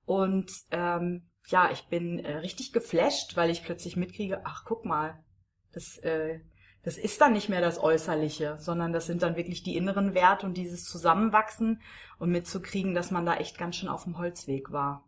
und 0.06 0.52
ähm, 0.72 1.30
ja, 1.50 1.70
ich 1.72 1.84
bin 1.84 2.18
äh, 2.18 2.38
richtig 2.38 2.74
geflasht, 2.74 3.38
weil 3.38 3.52
ich 3.52 3.64
plötzlich 3.64 3.96
mitkriege, 3.96 4.42
ach 4.44 4.64
guck 4.66 4.86
mal, 4.86 5.24
das 5.72 6.00
äh, 6.00 6.40
das 6.82 6.98
ist 6.98 7.22
dann 7.22 7.34
nicht 7.34 7.48
mehr 7.48 7.62
das 7.62 7.78
Äußerliche, 7.78 8.58
sondern 8.58 8.92
das 8.92 9.06
sind 9.06 9.22
dann 9.22 9.36
wirklich 9.36 9.62
die 9.62 9.78
inneren 9.78 10.16
Werte 10.16 10.48
und 10.48 10.58
dieses 10.58 10.84
Zusammenwachsen 10.86 11.80
und 12.18 12.32
mitzukriegen, 12.32 12.96
dass 12.96 13.12
man 13.12 13.28
da 13.28 13.36
echt 13.36 13.60
ganz 13.60 13.76
schön 13.76 13.90
auf 13.90 14.06
dem 14.06 14.18
Holzweg 14.18 14.72
war. 14.72 15.06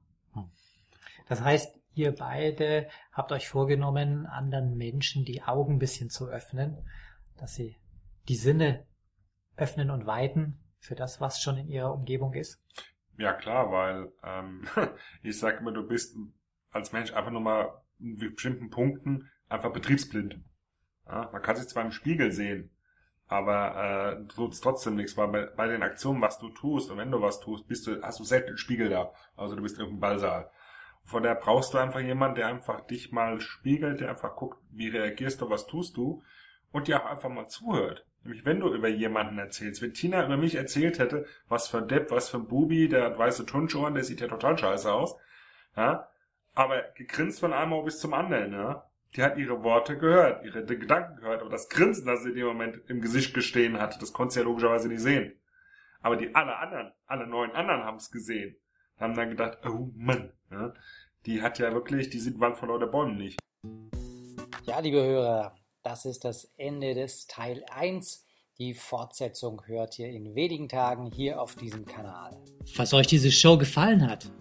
Das 1.27 1.41
heißt, 1.41 1.80
ihr 1.93 2.13
beide 2.13 2.87
habt 3.11 3.31
euch 3.31 3.49
vorgenommen, 3.49 4.25
anderen 4.25 4.77
Menschen 4.77 5.25
die 5.25 5.43
Augen 5.43 5.75
ein 5.75 5.79
bisschen 5.79 6.09
zu 6.09 6.27
öffnen, 6.27 6.77
dass 7.37 7.55
sie 7.55 7.75
die 8.27 8.35
Sinne 8.35 8.85
öffnen 9.57 9.91
und 9.91 10.05
weiten 10.05 10.59
für 10.79 10.95
das, 10.95 11.21
was 11.21 11.41
schon 11.41 11.57
in 11.57 11.67
ihrer 11.67 11.93
Umgebung 11.93 12.33
ist? 12.33 12.61
Ja 13.17 13.33
klar, 13.33 13.71
weil 13.71 14.11
ähm, 14.23 14.67
ich 15.23 15.37
sage 15.37 15.57
immer, 15.57 15.71
du 15.71 15.87
bist 15.87 16.15
als 16.71 16.91
Mensch 16.91 17.13
einfach 17.13 17.31
nur 17.31 17.41
mal 17.41 17.81
in 17.99 18.17
bestimmten 18.17 18.69
Punkten 18.69 19.29
einfach 19.47 19.71
betriebsblind. 19.71 20.39
Ja, 21.07 21.29
man 21.31 21.41
kann 21.41 21.55
sich 21.55 21.67
zwar 21.67 21.83
im 21.83 21.91
Spiegel 21.91 22.31
sehen, 22.31 22.71
aber 23.27 24.23
äh, 24.25 24.27
tut 24.27 24.59
trotzdem 24.61 24.95
nichts, 24.95 25.17
weil 25.17 25.27
bei, 25.27 25.45
bei, 25.45 25.67
den 25.67 25.83
Aktionen, 25.83 26.21
was 26.21 26.39
du 26.39 26.49
tust 26.49 26.89
und 26.89 26.97
wenn 26.97 27.11
du 27.11 27.21
was 27.21 27.39
tust, 27.39 27.67
bist 27.67 27.85
du, 27.85 28.01
hast 28.01 28.19
du 28.19 28.23
selten 28.23 28.49
einen 28.49 28.57
Spiegel 28.57 28.89
da. 28.89 29.13
Also 29.35 29.55
du 29.55 29.61
bist 29.61 29.75
in 29.75 29.81
irgendeinem 29.81 30.01
Ballsaal. 30.01 30.51
Von 31.03 31.23
der 31.23 31.35
brauchst 31.35 31.73
du 31.73 31.77
einfach 31.77 31.99
jemanden, 31.99 32.35
der 32.35 32.47
einfach 32.47 32.81
dich 32.81 33.11
mal 33.11 33.41
spiegelt, 33.41 33.99
der 33.99 34.09
einfach 34.09 34.35
guckt, 34.35 34.59
wie 34.71 34.89
reagierst 34.89 35.41
du, 35.41 35.49
was 35.49 35.67
tust 35.67 35.97
du 35.97 36.23
und 36.71 36.87
dir 36.87 37.01
auch 37.01 37.05
einfach 37.05 37.29
mal 37.29 37.47
zuhört. 37.47 38.05
Nämlich 38.23 38.45
wenn 38.45 38.59
du 38.59 38.73
über 38.73 38.87
jemanden 38.87 39.39
erzählst. 39.39 39.81
Wenn 39.81 39.93
Tina 39.93 40.23
über 40.23 40.37
mich 40.37 40.55
erzählt 40.55 40.99
hätte, 40.99 41.25
was 41.47 41.67
für 41.67 41.79
ein 41.79 41.87
Depp, 41.87 42.11
was 42.11 42.29
für 42.29 42.37
ein 42.37 42.47
Bubi, 42.47 42.87
der 42.87 43.05
hat 43.05 43.17
weiße 43.17 43.45
Turnschuhe, 43.45 43.91
der 43.91 44.03
sieht 44.03 44.21
ja 44.21 44.27
total 44.27 44.57
scheiße 44.57 44.91
aus. 44.91 45.17
Ja, 45.75 46.07
aber 46.53 46.83
gegrinst 46.95 47.39
von 47.39 47.53
einem 47.53 47.83
bis 47.83 47.99
zum 47.99 48.13
anderen, 48.13 48.53
ja. 48.53 48.87
Die 49.15 49.23
hat 49.23 49.37
ihre 49.37 49.63
Worte 49.63 49.97
gehört, 49.97 50.45
ihre 50.45 50.63
Gedanken 50.63 51.17
gehört, 51.17 51.41
aber 51.41 51.49
das 51.49 51.67
Grinsen, 51.67 52.05
das 52.05 52.23
sie 52.23 52.29
in 52.29 52.35
dem 52.35 52.47
Moment 52.47 52.79
im 52.87 53.01
Gesicht 53.01 53.33
gestehen 53.33 53.77
hatte, 53.77 53.99
das 53.99 54.13
konntest 54.13 54.37
du 54.37 54.41
ja 54.41 54.45
logischerweise 54.45 54.87
nicht 54.87 55.01
sehen. 55.01 55.37
Aber 56.01 56.15
die 56.15 56.33
alle 56.33 56.57
anderen, 56.57 56.93
alle 57.07 57.27
neun 57.27 57.51
anderen 57.51 57.83
haben 57.83 57.97
es 57.97 58.09
gesehen. 58.09 58.55
Haben 59.01 59.15
dann 59.15 59.31
gedacht, 59.31 59.57
oh 59.65 59.89
Mann, 59.95 60.31
ja, 60.51 60.73
die 61.25 61.41
hat 61.41 61.57
ja 61.57 61.73
wirklich, 61.73 62.11
die 62.11 62.19
sieht 62.19 62.39
Wand 62.39 62.55
vor 62.55 62.67
lauter 62.67 62.85
Bäumen 62.85 63.17
nicht. 63.17 63.39
Ja, 64.67 64.79
liebe 64.79 65.03
Hörer, 65.03 65.55
das 65.81 66.05
ist 66.05 66.23
das 66.23 66.53
Ende 66.55 66.93
des 66.93 67.25
Teil 67.25 67.65
1. 67.71 68.27
Die 68.59 68.75
Fortsetzung 68.75 69.63
hört 69.65 69.97
ihr 69.97 70.09
in 70.09 70.35
wenigen 70.35 70.69
Tagen 70.69 71.07
hier 71.07 71.41
auf 71.41 71.55
diesem 71.55 71.83
Kanal. 71.83 72.37
Falls 72.71 72.93
euch 72.93 73.07
diese 73.07 73.31
Show 73.31 73.57
gefallen 73.57 74.07
hat, 74.07 74.31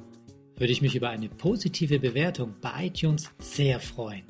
würde 0.57 0.75
ich 0.75 0.83
mich 0.83 0.95
über 0.95 1.09
eine 1.09 1.31
positive 1.31 1.99
Bewertung 1.99 2.55
bei 2.61 2.89
iTunes 2.89 3.31
sehr 3.39 3.81
freuen. 3.81 4.27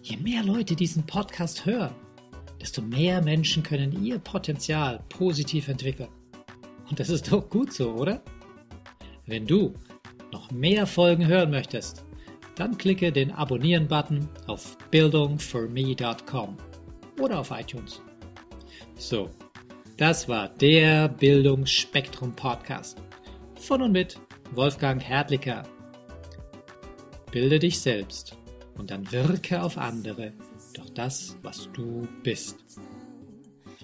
Je 0.00 0.16
mehr 0.16 0.42
Leute 0.42 0.74
diesen 0.74 1.04
Podcast 1.04 1.66
hören, 1.66 1.94
desto 2.58 2.80
mehr 2.80 3.20
Menschen 3.20 3.62
können 3.62 4.02
ihr 4.02 4.18
Potenzial 4.18 5.04
positiv 5.10 5.68
entwickeln. 5.68 6.08
Und 6.88 6.98
das 6.98 7.10
ist 7.10 7.30
doch 7.30 7.50
gut 7.50 7.70
so, 7.70 7.92
oder? 7.92 8.22
Wenn 9.26 9.46
du 9.46 9.74
noch 10.32 10.50
mehr 10.50 10.86
Folgen 10.86 11.26
hören 11.26 11.50
möchtest, 11.50 12.04
dann 12.56 12.76
klicke 12.76 13.12
den 13.12 13.30
Abonnieren-Button 13.30 14.28
auf 14.46 14.76
bildungforme.com 14.90 16.56
oder 17.20 17.40
auf 17.40 17.50
iTunes. 17.50 18.02
So, 18.96 19.30
das 19.96 20.28
war 20.28 20.48
der 20.48 21.08
Bildungsspektrum 21.08 22.34
Podcast 22.34 22.98
von 23.54 23.82
und 23.82 23.92
mit 23.92 24.18
Wolfgang 24.54 25.00
Hertlicker. 25.00 25.62
Bilde 27.30 27.58
dich 27.58 27.80
selbst 27.80 28.36
und 28.76 28.90
dann 28.90 29.10
wirke 29.12 29.62
auf 29.62 29.78
andere 29.78 30.32
durch 30.74 30.90
das, 30.94 31.36
was 31.42 31.70
du 31.72 32.06
bist. 32.22 32.56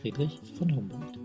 Friedrich 0.01 0.41
von 0.59 0.75
Humboldt. 0.75 1.19